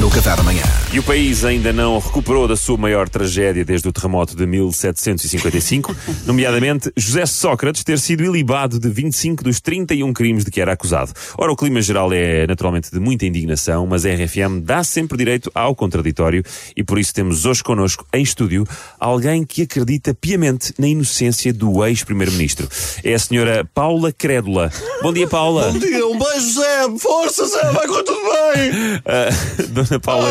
[0.00, 0.62] no Café da Manhã.
[0.92, 5.94] E o país ainda não recuperou da sua maior tragédia desde o terremoto de 1755,
[6.26, 11.12] nomeadamente José Sócrates ter sido ilibado de 25 dos 31 crimes de que era acusado.
[11.38, 15.50] Ora, o clima geral é naturalmente de muita indignação, mas a RFM dá sempre direito
[15.54, 16.42] ao contraditório
[16.76, 18.66] e por isso temos hoje connosco em estúdio
[19.00, 22.68] alguém que acredita piamente na inocência do ex-primeiro-ministro.
[23.02, 24.70] É a senhora Paula Crédula.
[25.02, 25.72] Bom dia, Paula.
[25.72, 26.98] Bom dia, um beijo, Zé!
[26.98, 27.72] Força, Zé!
[27.72, 28.70] Vai com tudo bem!
[29.04, 29.28] Ah,
[29.68, 30.28] Dona Paula,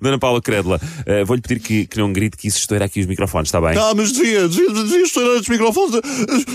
[0.00, 3.06] Dona Paula Crédula, ah, vou-lhe pedir que, que não grite que isso estoura aqui os
[3.06, 3.76] microfones, está bem?
[3.78, 6.00] Ah, mas devia, devia, devia estourar estes microfones,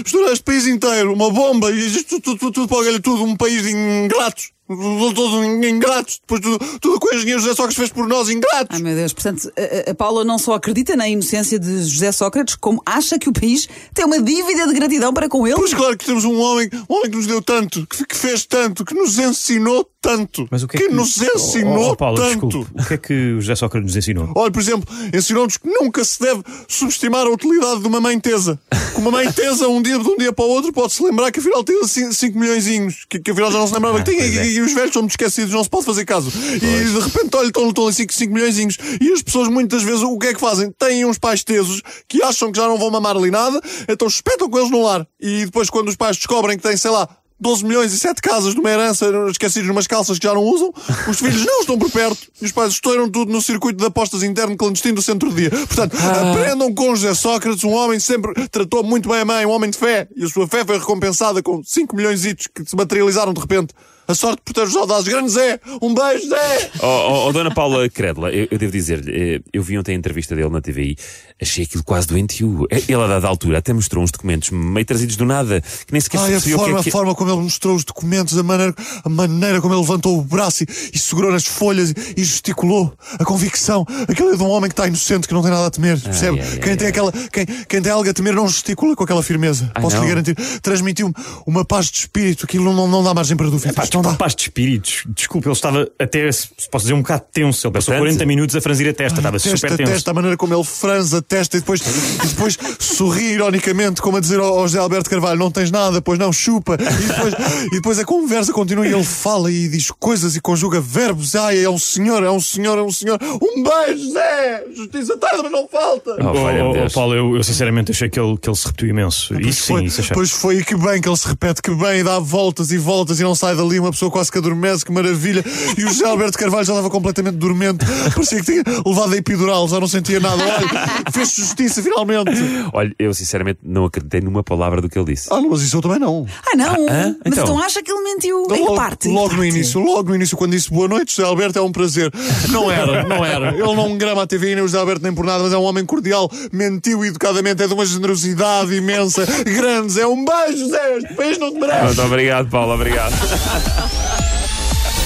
[0.06, 3.36] estourar este país inteiro, uma bomba, e isto tudo, tudo, tudo para olha tudo, um
[3.36, 4.52] país de ingratos.
[4.70, 8.68] Todos ingratos, depois tudo, tudo com o engenheiro José Sócrates fez por nós, ingratos.
[8.70, 12.54] Ai meu Deus, portanto, a, a Paula não só acredita na inocência de José Sócrates,
[12.54, 15.56] como acha que o país tem uma dívida de gratidão para com ele.
[15.56, 18.46] Pois claro que temos um homem, um homem que nos deu tanto, que, que fez
[18.46, 20.48] tanto, que nos ensinou tanto.
[20.50, 22.48] Mas o que é que, nos ensinou oh, oh, Paulo, tanto.
[22.48, 24.32] Desculpe, o que é que o José Sócrates nos ensinou?
[24.36, 28.60] Olha, por exemplo, ensinou-nos que nunca se deve subestimar a utilidade de uma mãe tesa.
[28.94, 31.40] Que uma mãe tesa, um dia, de um dia para o outro, pode-se lembrar que
[31.40, 34.38] afinal tem 5 milhões, que, que afinal já não se lembrava Ah, que tinha, pois
[34.38, 34.48] é.
[34.48, 36.32] e, e os velhos são muito esquecidos, não se pode fazer caso.
[36.56, 40.18] E de repente, olha, estão, estão ali 5 milhões, e as pessoas muitas vezes o
[40.18, 40.72] que é que fazem?
[40.72, 44.50] Têm uns pais tesos que acham que já não vão mamar ali nada, então espetam
[44.50, 45.06] com eles no lar.
[45.20, 47.08] E depois, quando os pais descobrem que têm, sei lá,
[47.40, 50.74] 12 milhões e 7 casas de uma herança esquecidos numas calças que já não usam,
[51.08, 54.24] os filhos não estão por perto e os pais estouram tudo no circuito de apostas
[54.24, 55.50] interno clandestino do centro-dia.
[55.50, 59.52] Portanto, aprendam com José Sócrates, um homem que sempre tratou muito bem a mãe, um
[59.52, 63.34] homem de fé, e a sua fé foi recompensada com 5 milhões que se materializaram
[63.34, 63.74] de repente.
[64.10, 65.08] A sorte protege os soldados.
[65.08, 65.60] Grande Zé!
[65.80, 66.72] Um beijo, Zé!
[66.82, 69.96] Oh, oh, oh, Dona Paula Crédula, eu, eu devo dizer-lhe, eh, eu vi ontem a
[69.96, 70.98] entrevista dele na TVI,
[71.40, 72.66] achei aquilo quase doentio.
[72.72, 76.02] Eh, Ele, a dada altura, até mostrou uns documentos meio trazidos do nada, que nem
[76.02, 76.90] sequer se Ai, a percebia o que forma, é que...
[76.90, 80.24] a forma como ele mostrou os documentos, a maneira, a maneira como ele levantou o
[80.24, 82.92] braço e, e segurou nas folhas e, e gesticulou.
[83.20, 83.86] A convicção.
[84.08, 86.00] Aquele é de um homem que está inocente, que não tem nada a temer.
[86.02, 86.40] percebe?
[86.42, 86.90] ai, quem, ai, tem ai.
[86.92, 89.72] Aquela, quem, quem tem algo a temer não gesticula com aquela firmeza.
[89.76, 90.04] Ai, Posso não.
[90.04, 90.36] lhe garantir.
[90.64, 91.14] Transmitiu-me
[91.46, 92.46] uma paz de espírito.
[92.46, 93.72] Aquilo não, não dá margem para dúvida.
[93.72, 94.18] Pá, Isto não dá.
[94.18, 95.04] paz de espíritos.
[95.08, 97.68] Desculpe, ele estava até, se posso dizer, um bocado tenso.
[97.68, 98.00] Ele passou Bastante.
[98.18, 99.92] 40 minutos a franzir a testa, estava Testa, super tenso.
[99.92, 104.18] testa, a maneira como ele franza a testa e depois, e depois sorri ironicamente, como
[104.18, 106.76] a dizer ao, ao José Alberto Carvalho: não tens nada, pois não, chupa.
[106.76, 107.34] E depois,
[107.68, 111.36] e depois a conversa continua e ele fala e diz coisas e conjuga verbos.
[111.36, 113.20] Ai, é um senhor, é um senhor, é um senhor.
[113.22, 114.64] Um beijo, Zé!
[114.76, 116.12] Justiça tarde, mas não falta!
[116.20, 116.92] Oh, Oh, oh.
[116.94, 119.34] Paulo, eu, eu sinceramente achei que ele, que ele se repetiu imenso.
[119.34, 120.14] Pois Isso sim, foi, isso achei.
[120.14, 122.78] pois foi, e que bem que ele se repete, que bem, e dá voltas e
[122.78, 125.44] voltas e não sai dali, uma pessoa quase que adormece, que maravilha.
[125.78, 129.68] E o José Alberto Carvalho já estava completamente dormente, parecia que tinha levado a epidural,
[129.68, 130.42] já não sentia nada.
[130.44, 132.32] Olha, fez justiça finalmente.
[132.74, 135.30] Olha, eu sinceramente não acreditei numa palavra do que ele disse.
[135.32, 136.26] Ah, não, mas isso eu também não.
[136.52, 136.88] Ah, não!
[136.90, 137.16] hã?
[137.24, 137.44] Mas Então?
[137.44, 138.44] então acha que ele mentiu?
[138.44, 139.10] Em que logo, parte?
[139.10, 139.50] Em logo no parte?
[139.50, 142.12] início, logo no início, quando disse boa noite, José Alberto é um prazer.
[142.50, 143.50] Não era, não era.
[143.54, 145.64] Ele não grama a TV nem o José Alberto nem por nada, mas é um
[145.64, 149.26] homem cordial, mentiu educadamente, é de uma generosidade imensa.
[149.46, 150.98] Grandes, é um beijo, Zé.
[150.98, 151.86] Este país não te merece.
[151.86, 153.14] Muito obrigado, Paulo, obrigado.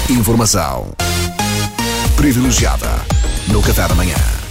[0.09, 0.91] Informação
[2.15, 2.89] privilegiada
[3.47, 4.42] no Café da Manhã.